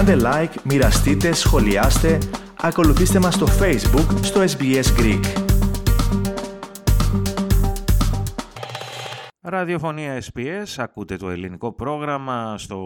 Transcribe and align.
Κάντε 0.00 0.16
like, 0.24 0.62
μοιραστείτε, 0.64 1.32
σχολιάστε, 1.32 2.18
ακολουθήστε 2.60 3.18
μας 3.18 3.34
στο 3.34 3.46
Facebook, 3.46 4.18
στο 4.22 4.40
SBS 4.40 4.84
Greek. 4.98 5.22
Ραδιοφωνία 9.40 10.22
SPS, 10.32 10.64
ακούτε 10.76 11.16
το 11.16 11.30
ελληνικό 11.30 11.72
πρόγραμμα 11.72 12.58
στο 12.58 12.78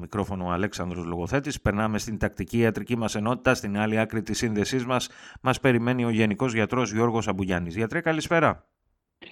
μικρόφωνο 0.00 0.50
Αλέξανδρος 0.50 1.04
Λογοθέτης. 1.04 1.60
Περνάμε 1.60 1.98
στην 1.98 2.18
τακτική 2.18 2.58
ιατρική 2.58 2.96
μας 2.96 3.14
ενότητα, 3.14 3.54
στην 3.54 3.78
άλλη 3.78 3.98
άκρη 3.98 4.22
της 4.22 4.38
σύνδεσής 4.38 4.84
μας. 4.84 5.08
Μας 5.40 5.60
περιμένει 5.60 6.04
ο 6.04 6.10
Γενικός 6.10 6.52
Γιατρός 6.52 6.92
Γιώργος 6.92 7.28
Αμπουγιάννης. 7.28 7.76
Γιατρέ, 7.76 8.00
καλησπέρα. 8.00 8.66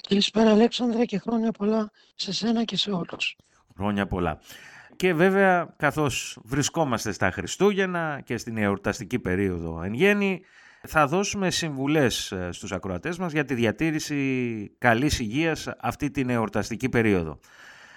Καλησπέρα 0.09 0.50
Αλέξανδρα 0.50 1.04
και 1.04 1.18
χρόνια 1.18 1.50
πολλά 1.50 1.91
σε 2.14 2.32
σένα 2.32 2.64
και 2.64 2.77
σε 2.77 2.91
όλους. 2.91 3.36
Χρόνια 3.77 4.07
πολλά. 4.07 4.41
Και 5.00 5.14
βέβαια 5.14 5.74
καθώς 5.77 6.38
βρισκόμαστε 6.45 7.12
στα 7.12 7.30
Χριστούγεννα 7.30 8.20
και 8.24 8.36
στην 8.36 8.56
εορταστική 8.56 9.18
περίοδο 9.18 9.82
εν 9.82 9.92
γέννη, 9.92 10.41
θα 10.82 11.06
δώσουμε 11.06 11.50
συμβουλές 11.50 12.32
ε, 12.32 12.48
στους 12.52 12.72
ακροατές 12.72 13.18
μας 13.18 13.32
για 13.32 13.44
τη 13.44 13.55
διατήρηση 13.55 14.74
καλής 14.78 15.18
υγείας 15.18 15.68
αυτή 15.80 16.10
την 16.10 16.30
εορταστική 16.30 16.88
περίοδο. 16.88 17.38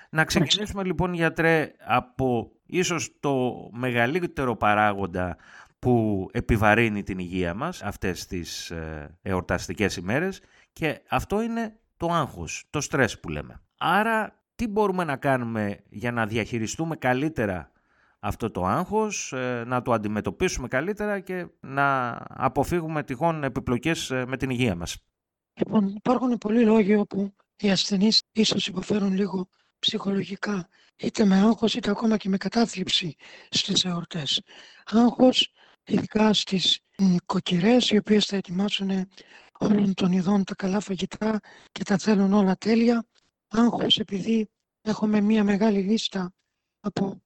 Να 0.09 0.23
ξεκινήσουμε 0.23 0.84
λοιπόν 0.84 1.13
γιατρέ 1.13 1.71
από 1.85 2.52
ίσως 2.66 3.09
το 3.20 3.53
μεγαλύτερο 3.73 4.55
παράγοντα 4.55 5.38
που 5.80 6.27
επιβαρύνει 6.31 7.03
την 7.03 7.20
υγεία 7.20 7.53
μας 7.53 7.81
αυτές 7.81 8.25
τις 8.25 8.72
ε, 8.72 9.17
εορταστικές 9.22 9.95
ημέρες 9.95 10.41
και 10.73 11.02
αυτό 11.09 11.41
είναι 11.41 11.75
το 11.97 12.08
άγχος, 12.08 12.63
το 12.70 12.81
στρες 12.81 13.20
που 13.20 13.30
λέμε. 13.30 13.61
Άρα 13.77 14.42
τι 14.63 14.70
μπορούμε 14.70 15.03
να 15.03 15.17
κάνουμε 15.17 15.80
για 15.90 16.12
να 16.12 16.26
διαχειριστούμε 16.26 16.95
καλύτερα 16.95 17.72
αυτό 18.19 18.52
το 18.52 18.66
άγχος, 18.66 19.33
ε, 19.33 19.64
να 19.67 19.81
το 19.81 19.92
αντιμετωπίσουμε 19.92 20.67
καλύτερα 20.67 21.19
και 21.19 21.47
να 21.59 22.17
αποφύγουμε 22.30 23.03
τυχόν 23.03 23.44
επιπλοκές 23.44 24.11
ε, 24.11 24.25
με 24.28 24.38
την 24.38 24.50
υγεία 24.50 24.75
μας. 24.75 24.97
Λοιπόν, 25.53 25.88
υπάρχουν 25.88 26.38
πολλοί 26.38 26.64
λόγοι 26.64 26.95
όπου 26.95 27.36
οι 27.58 27.72
ασθενείς 27.72 28.22
ίσως 28.31 28.67
υποφέρουν 28.67 29.14
λίγο 29.14 29.47
ψυχολογικά, 29.80 30.67
είτε 30.97 31.25
με 31.25 31.36
άγχος 31.36 31.75
είτε 31.75 31.89
ακόμα 31.89 32.17
και 32.17 32.30
με 32.30 32.38
κατάθλιψη 32.38 33.16
στις 33.50 33.86
εορτές. 33.86 34.41
Άγχος 34.86 35.52
ειδικά 35.86 36.34
στις 36.34 36.80
νοικοκυρές 36.97 37.89
οι 37.89 37.97
οποίες 37.97 38.25
θα 38.25 38.36
ετοιμάσουν 38.36 39.08
όλων 39.59 39.94
των 39.94 40.11
ειδών 40.11 40.44
τα 40.44 40.56
καλά 40.56 40.80
φαγητά 40.80 41.39
και 41.72 41.84
τα 41.84 41.97
θέλουν 41.97 42.34
όλα 42.34 42.56
τέλεια. 42.56 43.06
Άγχος 43.56 43.98
επειδή 43.98 44.50
έχουμε 44.82 45.22
μία 45.22 45.44
μεγάλη 45.44 45.80
λίστα 45.80 46.34
από 46.80 47.22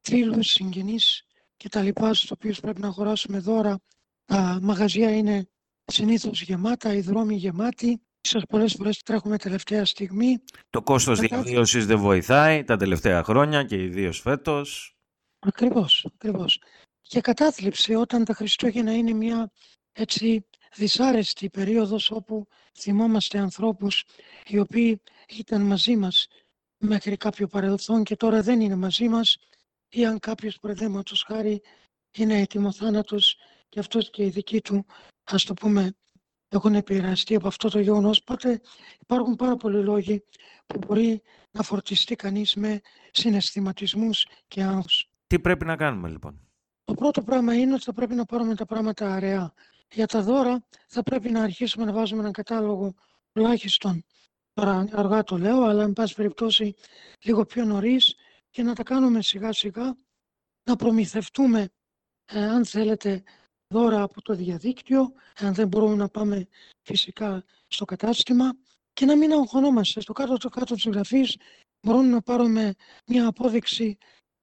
φίλους, 0.00 0.46
συγγενείς 0.46 1.24
και 1.56 1.68
τα 1.68 1.82
λοιπά 1.82 2.14
στο 2.14 2.34
οποίο 2.38 2.54
πρέπει 2.62 2.80
να 2.80 2.86
αγοράσουμε 2.86 3.38
δώρα. 3.38 3.78
Τα 4.24 4.58
μαγαζιά 4.62 5.16
είναι 5.16 5.46
συνήθως 5.84 6.42
γεμάτα, 6.42 6.94
οι 6.94 7.00
δρόμοι 7.00 7.34
γεμάτοι. 7.34 8.02
Ίσως 8.24 8.42
πολλές 8.48 8.74
φορές 8.74 9.02
τρέχουμε 9.02 9.38
τελευταία 9.38 9.84
στιγμή. 9.84 10.42
Το 10.70 10.82
κόστος 10.82 11.20
Κατά... 11.20 11.42
διαβίωσης 11.42 11.86
δεν 11.86 11.98
βοηθάει 11.98 12.64
τα 12.64 12.76
τελευταία 12.76 13.22
χρόνια 13.22 13.64
και 13.64 13.82
ιδίως 13.82 14.20
φέτος. 14.20 14.96
Ακριβώς, 15.38 16.06
ακριβώς. 16.14 16.62
Και 17.00 17.20
κατάθλιψη 17.20 17.94
όταν 17.94 18.24
τα 18.24 18.34
Χριστούγεννα 18.34 18.92
είναι 18.96 19.12
μια 19.12 19.50
έτσι 19.92 20.46
δυσάρεστη 20.74 21.50
περίοδος 21.50 22.10
όπου 22.10 22.46
θυμόμαστε 22.78 23.38
ανθρώπους 23.38 24.04
οι 24.46 24.58
οποίοι 24.58 25.00
ήταν 25.38 25.60
μαζί 25.62 25.96
μας 25.96 26.28
μέχρι 26.78 27.16
κάποιο 27.16 27.46
παρελθόν 27.46 28.04
και 28.04 28.16
τώρα 28.16 28.42
δεν 28.42 28.60
είναι 28.60 28.76
μαζί 28.76 29.08
μας 29.08 29.38
ή 29.88 30.06
αν 30.06 30.18
κάποιος 30.18 30.58
παραδείγματος 30.58 31.24
χάρη 31.26 31.62
είναι 32.16 32.40
έτοιμο 32.40 32.72
θάνατος 32.72 33.36
και 33.68 33.80
αυτός 33.80 34.10
και 34.10 34.24
οι 34.24 34.28
δικοί 34.28 34.60
του, 34.60 34.86
ας 35.24 35.44
το 35.44 35.54
πούμε, 35.54 35.96
έχουν 36.48 36.74
επηρεαστεί 36.74 37.34
από 37.34 37.48
αυτό 37.48 37.68
το 37.68 37.80
γεγονός. 37.80 38.18
Οπότε 38.18 38.60
υπάρχουν 39.00 39.36
πάρα 39.36 39.56
πολλοί 39.56 39.82
λόγοι 39.82 40.24
που 40.66 40.78
μπορεί 40.78 41.22
να 41.50 41.62
φορτιστεί 41.62 42.16
κανείς 42.16 42.54
με 42.54 42.80
συναισθηματισμούς 43.10 44.26
και 44.48 44.62
άγχος. 44.62 45.10
Τι 45.26 45.38
πρέπει 45.38 45.64
να 45.64 45.76
κάνουμε 45.76 46.08
λοιπόν; 46.08 46.40
Το 46.84 46.94
πρώτο 46.94 47.22
πράγμα 47.22 47.54
είναι 47.54 47.74
ότι 47.74 47.82
θα 47.82 47.92
πρέπει 47.92 48.14
να 48.14 48.24
πάρουμε 48.24 48.54
τα 48.54 48.66
πράγματα 48.66 49.14
αραιά. 49.14 49.54
Για 49.92 50.06
τα 50.06 50.22
δώρα 50.22 50.64
θα 50.86 51.02
πρέπει 51.02 51.30
να 51.30 51.42
αρχίσουμε 51.42 51.84
να 51.84 51.92
βάζουμε 51.92 52.20
έναν 52.20 52.32
κατάλογο 52.32 52.94
τουλάχιστον 53.32 54.04
τώρα 54.52 54.86
αργά 54.92 55.22
το 55.22 55.38
λέω, 55.38 55.62
αλλά 55.62 55.82
εν 55.82 55.92
πάση 55.92 56.14
περιπτώσει 56.14 56.74
λίγο 57.24 57.44
πιο 57.44 57.64
νωρίς 57.64 58.14
και 58.50 58.62
να 58.62 58.74
τα 58.74 58.82
κάνουμε 58.82 59.22
σιγά 59.22 59.52
σιγά, 59.52 59.96
να 60.64 60.76
προμηθευτούμε, 60.76 61.68
ε, 62.32 62.44
αν 62.44 62.64
θέλετε, 62.64 63.22
δώρα 63.74 64.02
από 64.02 64.22
το 64.22 64.34
διαδίκτυο, 64.34 65.12
αν 65.38 65.54
δεν 65.54 65.68
μπορούμε 65.68 65.94
να 65.94 66.08
πάμε 66.08 66.46
φυσικά 66.82 67.44
στο 67.68 67.84
κατάστημα 67.84 68.52
και 68.92 69.04
να 69.04 69.16
μην 69.16 69.32
αγχωνόμαστε. 69.32 70.00
Στο 70.00 70.12
κάτω 70.12 70.36
το 70.36 70.48
κάτω 70.48 70.74
της 70.74 70.84
γραφής 70.84 71.36
μπορούμε 71.86 72.08
να 72.08 72.22
πάρουμε 72.22 72.74
μια 73.06 73.26
απόδειξη 73.26 73.98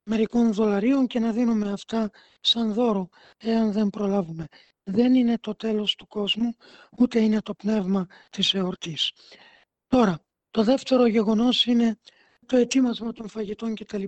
μερικών 0.09 0.53
δολαρίων 0.53 1.07
και 1.07 1.19
να 1.19 1.31
δίνουμε 1.31 1.71
αυτά 1.71 2.09
σαν 2.41 2.73
δώρο, 2.73 3.09
εάν 3.37 3.71
δεν 3.71 3.89
προλάβουμε. 3.89 4.45
Δεν 4.91 5.15
είναι 5.15 5.37
το 5.37 5.55
τέλος 5.55 5.95
του 5.95 6.07
κόσμου, 6.07 6.55
ούτε 6.97 7.19
είναι 7.19 7.41
το 7.41 7.53
πνεύμα 7.53 8.07
της 8.29 8.53
εορτής. 8.53 9.11
Τώρα, 9.87 10.19
το 10.51 10.63
δεύτερο 10.63 11.05
γεγονός 11.07 11.65
είναι 11.65 11.99
το 12.45 12.57
ετοίμασμα 12.57 13.11
των 13.11 13.29
φαγητών 13.29 13.75
κτλ. 13.75 14.03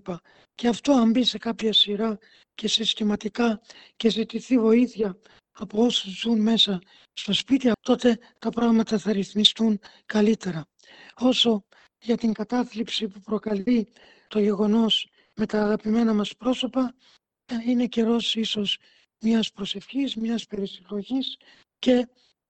Και 0.55 0.67
αυτό 0.67 0.91
αν 0.91 1.11
μπει 1.11 1.23
σε 1.23 1.37
κάποια 1.37 1.73
σειρά 1.73 2.17
και 2.55 2.67
συστηματικά 2.67 3.61
και 3.95 4.09
ζητηθεί 4.09 4.57
βοήθεια 4.57 5.19
από 5.51 5.83
όσους 5.83 6.19
ζουν 6.19 6.41
μέσα 6.41 6.81
στο 7.13 7.33
σπίτι, 7.33 7.71
τότε 7.81 8.19
τα 8.39 8.49
πράγματα 8.49 8.97
θα 8.97 9.11
ρυθμιστούν 9.11 9.79
καλύτερα. 10.05 10.65
Όσο 11.15 11.65
για 12.01 12.17
την 12.17 12.33
κατάθλιψη 12.33 13.07
που 13.07 13.19
προκαλεί 13.19 13.87
το 14.27 14.39
γεγονός 14.39 15.09
με 15.35 15.45
τα 15.45 15.63
αγαπημένα 15.63 16.13
μας 16.13 16.35
πρόσωπα, 16.35 16.95
ε, 17.45 17.69
είναι 17.69 17.85
καιρός 17.85 18.35
ίσως 18.35 18.77
μιας 19.21 19.51
προσευχής, 19.51 20.15
μιας 20.15 20.45
περισυλλογής 20.45 21.37
και 21.79 22.07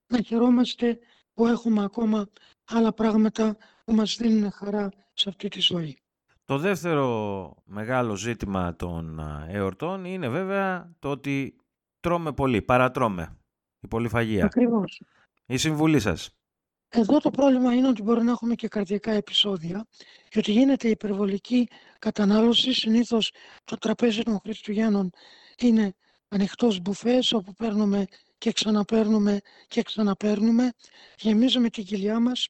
να 0.08 0.22
χαιρόμαστε 0.22 1.00
που 1.34 1.48
έχουμε 1.48 1.84
ακόμα 1.84 2.30
άλλα 2.66 2.94
πράγματα 2.94 3.58
που 3.86 3.94
μας 3.94 4.16
δίνουν 4.18 4.52
χαρά 4.52 4.90
σε 5.14 5.30
αυτή 5.30 5.48
τη 5.48 5.59
ζωή. 5.59 5.98
Το 6.46 6.58
δεύτερο 6.58 7.56
μεγάλο 7.66 8.16
ζήτημα 8.16 8.76
των 8.76 9.20
εορτών 9.48 10.06
είναι 10.06 10.30
βέβαια 10.30 10.96
το 11.00 11.09
ότι 11.09 11.56
τρώμε 12.00 12.34
πολύ, 12.34 12.62
παρατρώμε, 12.62 13.38
η 13.80 13.88
πολυφαγία. 13.88 14.46
Ακριβώς. 14.46 15.02
Η 15.46 15.58
συμβουλή 15.58 16.00
σας. 16.00 16.30
Εδώ 16.90 17.20
το 17.20 17.30
πρόβλημα 17.30 17.74
είναι 17.74 17.88
ότι 17.88 18.02
μπορεί 18.02 18.24
να 18.24 18.32
έχουμε 18.32 18.56
και 18.56 18.68
καρδιακά 18.68 19.12
επεισόδια 19.12 19.88
και 20.30 20.40
ότι 20.40 20.52
γίνεται 20.52 20.88
υπερβολική 20.88 21.68
κατανάλωση. 22.00 22.74
Συνήθως 22.74 23.34
το 23.64 23.78
τραπέζι 23.78 24.24
των 24.24 24.40
Χριστουγέννων 24.44 25.09
είναι 25.58 25.96
ανοιχτός 26.31 26.80
μπουφές 26.80 27.31
όπου 27.31 27.53
παίρνουμε 27.53 28.06
και 28.38 28.52
ξαναπαίρνουμε 28.52 29.40
και 29.68 29.81
ξαναπαίρνουμε. 29.81 30.72
Γεμίζουμε 31.18 31.69
την 31.69 31.86
κοιλιά 31.86 32.19
μας 32.19 32.47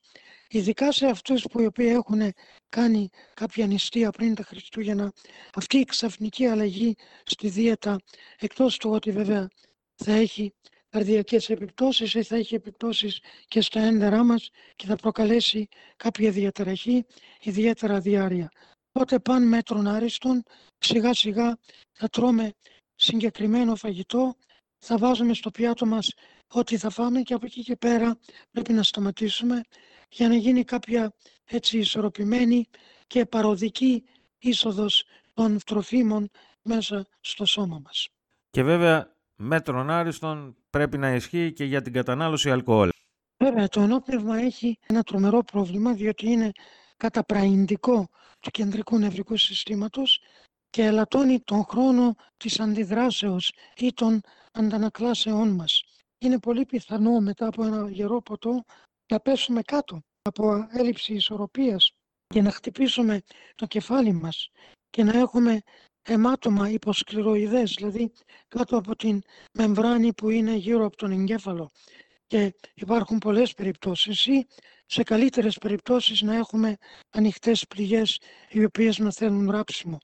ειδικά 0.51 0.91
σε 0.91 1.05
αυτούς 1.05 1.45
που 1.51 1.61
οι 1.61 1.65
οποίοι 1.65 1.89
έχουν 1.89 2.33
κάνει 2.69 3.09
κάποια 3.33 3.67
νηστεία 3.67 4.09
πριν 4.11 4.35
τα 4.35 4.43
Χριστούγεννα, 4.43 5.11
αυτή 5.53 5.77
η 5.77 5.83
ξαφνική 5.83 6.45
αλλαγή 6.45 6.95
στη 7.23 7.49
δίαιτα, 7.49 7.99
εκτός 8.39 8.77
του 8.77 8.89
ότι 8.89 9.11
βέβαια 9.11 9.47
θα 9.95 10.11
έχει 10.11 10.53
καρδιακές 10.89 11.49
επιπτώσεις 11.49 12.13
ή 12.13 12.23
θα 12.23 12.35
έχει 12.35 12.55
επιπτώσεις 12.55 13.19
και 13.47 13.61
στα 13.61 13.81
έντερά 13.81 14.23
μας 14.23 14.49
και 14.75 14.85
θα 14.85 14.95
προκαλέσει 14.95 15.67
κάποια 15.97 16.31
διαταραχή, 16.31 17.05
ιδιαίτερα 17.41 17.99
διάρκεια. 17.99 18.51
Οπότε 18.91 19.19
παν 19.19 19.47
μέτρων 19.47 19.87
άριστον, 19.87 20.43
σιγά 20.77 21.13
σιγά 21.13 21.57
θα 21.91 22.07
τρώμε 22.07 22.53
συγκεκριμένο 23.01 23.75
φαγητό, 23.75 24.35
θα 24.77 24.97
βάζουμε 24.97 25.33
στο 25.33 25.51
πιάτο 25.51 25.85
μας 25.85 26.13
ό,τι 26.47 26.77
θα 26.77 26.89
φάμε 26.89 27.21
και 27.21 27.33
από 27.33 27.45
εκεί 27.45 27.61
και 27.61 27.75
πέρα 27.75 28.19
πρέπει 28.51 28.73
να 28.73 28.83
σταματήσουμε 28.83 29.61
για 30.09 30.27
να 30.27 30.35
γίνει 30.35 30.63
κάποια 30.63 31.13
έτσι 31.45 31.77
ισορροπημένη 31.77 32.65
και 33.07 33.25
παροδική 33.25 34.03
είσοδος 34.37 35.05
των 35.33 35.59
τροφίμων 35.65 36.29
μέσα 36.61 37.07
στο 37.19 37.45
σώμα 37.45 37.79
μας. 37.83 38.07
Και 38.49 38.63
βέβαια 38.63 39.15
μέτρον 39.35 39.89
άριστον 39.89 40.55
πρέπει 40.69 40.97
να 40.97 41.13
ισχύει 41.13 41.53
και 41.53 41.63
για 41.63 41.81
την 41.81 41.93
κατανάλωση 41.93 42.51
αλκοόλ. 42.51 42.89
Βέβαια 43.37 43.67
το 43.67 43.81
ενόπνευμα 43.81 44.37
έχει 44.37 44.77
ένα 44.87 45.03
τρομερό 45.03 45.43
πρόβλημα 45.43 45.93
διότι 45.93 46.27
είναι 46.29 46.51
καταπραϊντικό 46.97 48.09
του 48.39 48.51
κεντρικού 48.51 48.97
νευρικού 48.97 49.37
συστήματος 49.37 50.21
και 50.71 50.83
ελαττώνει 50.83 51.39
τον 51.39 51.65
χρόνο 51.69 52.15
της 52.37 52.59
αντιδράσεως 52.59 53.51
ή 53.75 53.93
των 53.93 54.21
αντανακλάσεών 54.51 55.49
μας. 55.49 55.83
Είναι 56.17 56.39
πολύ 56.39 56.65
πιθανό 56.65 57.19
μετά 57.19 57.47
από 57.47 57.63
ένα 57.65 57.89
γερό 57.89 58.21
ποτό 58.21 58.63
να 59.11 59.19
πέσουμε 59.19 59.61
κάτω 59.61 60.01
από 60.21 60.67
έλλειψη 60.71 61.13
ισορροπίας 61.13 61.91
και 62.27 62.41
να 62.41 62.51
χτυπήσουμε 62.51 63.21
το 63.55 63.65
κεφάλι 63.65 64.13
μας 64.13 64.49
και 64.89 65.03
να 65.03 65.17
έχουμε 65.17 65.61
αιμάτωμα 66.01 66.69
υποσκληροειδές, 66.69 67.73
δηλαδή 67.77 68.11
κάτω 68.47 68.77
από 68.77 68.95
την 68.95 69.21
μεμβράνη 69.53 70.13
που 70.13 70.29
είναι 70.29 70.55
γύρω 70.55 70.85
από 70.85 70.95
τον 70.97 71.11
εγκέφαλο. 71.11 71.69
Και 72.27 72.53
υπάρχουν 72.73 73.17
πολλές 73.17 73.53
περιπτώσεις 73.53 74.25
ή 74.25 74.47
σε 74.85 75.03
καλύτερες 75.03 75.57
περιπτώσεις 75.57 76.21
να 76.21 76.35
έχουμε 76.35 76.77
ανοιχτές 77.09 77.65
πληγές 77.67 78.19
οι 78.49 78.63
οποίες 78.63 78.97
να 78.97 79.11
θέλουν 79.11 79.49
ράψιμο. 79.49 79.97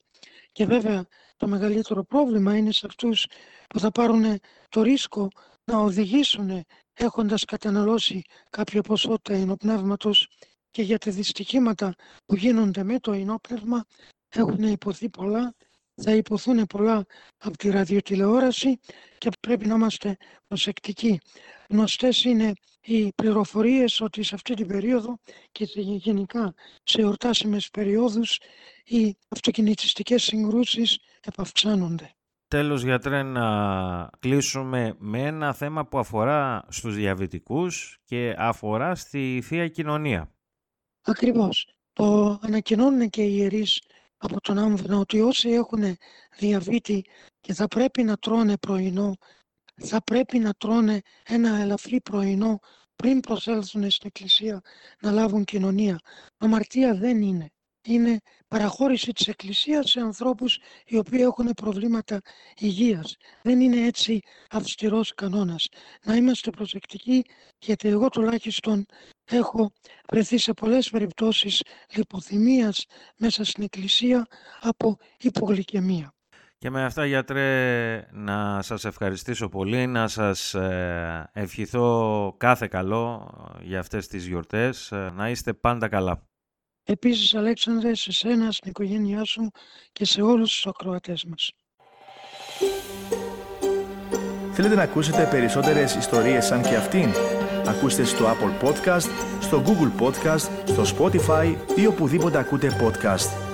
Και 0.58 0.66
βέβαια 0.66 1.08
το 1.36 1.48
μεγαλύτερο 1.48 2.04
πρόβλημα 2.04 2.58
είναι 2.58 2.72
σε 2.72 2.86
αυτούς 2.86 3.28
που 3.70 3.80
θα 3.80 3.92
πάρουν 3.92 4.40
το 4.70 4.82
ρίσκο 4.82 5.28
να 5.64 5.78
οδηγήσουν 5.78 6.66
έχοντας 6.94 7.46
καταναλώσει 7.46 8.22
κάποιο 8.50 8.82
ποσότητα 8.82 9.34
ενοπνεύματος 9.34 10.28
και 10.72 10.82
για 10.82 10.98
τα 10.98 11.12
δυστυχήματα 11.12 11.94
που 12.26 12.36
γίνονται 12.36 12.84
με 12.84 13.00
το 13.00 13.12
ενόπνευμα 13.12 13.86
έχουν 14.30 14.64
υποθεί 14.64 15.10
πολλά, 15.10 15.56
θα 16.02 16.16
υποθούν 16.16 16.66
πολλά 16.66 17.06
από 17.38 17.58
τη 17.58 17.70
ραδιοτηλεόραση 17.70 18.80
και 19.18 19.30
πρέπει 19.40 19.68
να 19.68 19.76
είμαστε 19.76 20.18
προσεκτικοί. 20.48 21.20
Γνωστές 21.70 22.24
είναι 22.24 22.54
οι 22.82 23.14
πληροφορίες 23.14 24.02
ότι 24.02 24.24
σε 24.24 24.36
αυτή 24.36 24.54
την 24.54 24.68
περίοδο 24.68 25.20
και 25.52 25.66
γενικά 25.76 26.54
σε 26.84 27.02
εορτάσιμες 27.02 27.70
περιόδους 27.70 28.40
οι 28.84 29.18
αυτοκινητιστικές 29.28 30.24
συγκρούσεις 30.24 31.00
επαυξάνονται. 31.22 32.12
Τέλος 32.48 32.84
γιατρέ 32.84 33.24
να 33.24 34.10
κλείσουμε 34.20 34.96
με 34.98 35.22
ένα 35.22 35.54
θέμα 35.54 35.86
που 35.86 36.00
αφορά 36.00 36.66
στους 36.70 36.96
διαβητικούς 36.96 38.00
και 38.06 38.36
αφορά 38.38 38.96
στη 38.96 39.42
Θεία 39.44 39.68
Κοινωνία. 39.68 40.32
Ακριβώς. 41.02 41.68
Το 41.94 42.40
ανακοινώνουν 42.42 43.10
και 43.10 43.24
οι 43.24 43.36
ιερείς 43.38 43.82
από 44.18 44.42
τον 44.42 44.58
άμβονα 44.58 44.98
ότι 44.98 45.22
όσοι 45.22 45.50
έχουν 45.50 45.98
διαβήτη 46.38 47.06
και 47.42 47.54
θα 47.54 47.68
πρέπει 47.68 48.04
να 48.04 48.18
τρώνε 48.18 48.58
πρωινό, 48.58 49.16
θα 49.76 50.02
πρέπει 50.04 50.40
να 50.40 50.54
τρώνε 50.54 51.02
ένα 51.24 51.58
ελαφρύ 51.58 52.02
πρωινό 52.02 52.60
πριν 52.96 53.20
προσέλθουν 53.20 53.90
στην 53.92 54.08
εκκλησία 54.08 54.62
να 55.02 55.12
λάβουν 55.12 55.44
κοινωνία. 55.44 56.00
Αμαρτία 56.38 56.96
δεν 56.96 57.22
είναι 57.22 57.52
είναι 57.88 58.20
παραχώρηση 58.48 59.12
της 59.12 59.28
Εκκλησίας 59.28 59.90
σε 59.90 60.00
ανθρώπους 60.00 60.60
οι 60.86 60.98
οποίοι 60.98 61.20
έχουν 61.22 61.54
προβλήματα 61.54 62.22
υγείας. 62.60 63.16
Δεν 63.42 63.60
είναι 63.60 63.86
έτσι 63.86 64.20
αυστηρός 64.50 65.14
κανόνας. 65.14 65.68
Να 66.04 66.16
είμαστε 66.16 66.50
προσεκτικοί 66.50 67.24
γιατί 67.60 67.88
εγώ 67.88 68.10
τουλάχιστον 68.10 68.86
έχω 69.26 69.72
βρεθεί 70.12 70.38
σε 70.38 70.54
πολλές 70.54 70.90
περιπτώσεις 70.90 71.64
λιποθυμίας 71.96 72.86
μέσα 73.18 73.44
στην 73.44 73.64
Εκκλησία 73.64 74.28
από 74.62 74.98
υπογλυκαιμία. 75.20 76.12
Και 76.60 76.70
με 76.70 76.84
αυτά 76.84 77.06
γιατρέ 77.06 78.08
να 78.12 78.62
σας 78.62 78.86
ευχαριστήσω 78.86 79.50
πολύ, 79.50 79.88
να 79.88 80.08
σας 80.08 80.54
ε, 80.54 81.30
ευχηθώ 81.34 82.34
κάθε 82.38 82.68
καλό 82.68 83.30
για 83.62 83.80
αυτές 83.80 84.08
τις 84.08 84.28
γιορτές, 84.28 84.92
ε, 84.92 85.12
να 85.16 85.30
είστε 85.30 85.54
πάντα 85.54 85.88
καλά. 85.88 86.28
Επίσης, 86.90 87.36
Αλέξανδρε, 87.36 87.96
σε 87.96 88.12
σένα, 88.12 88.52
στην 88.52 88.70
οικογένειά 88.70 89.24
σου 89.24 89.52
και 89.92 90.06
σε 90.06 90.22
όλους 90.22 90.52
τους 90.52 90.68
ακροατές 90.68 91.26
μας. 91.26 91.52
Θέλετε 94.52 94.76
να 94.76 94.82
ακούσετε 94.82 95.28
περισσότερες 95.32 95.96
ιστορίες 95.96 96.46
σαν 96.46 96.62
και 96.62 96.76
αυτήν; 96.76 97.10
Ακούστε 97.68 98.04
στο 98.04 98.26
Apple 98.26 98.68
Podcast, 98.68 99.10
στο 99.42 99.64
Google 99.66 100.02
Podcast, 100.04 100.50
στο 100.66 100.84
Spotify 100.98 101.56
ή 101.76 101.86
οπουδήποτε 101.86 102.38
ακούτε 102.38 102.72
podcast. 102.82 103.47